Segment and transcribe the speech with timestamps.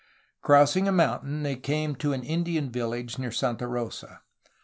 [0.41, 4.23] Crossing a mountain they came to an Indian village near Santa Rosa.